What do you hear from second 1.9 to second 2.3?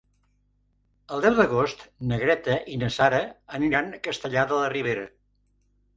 na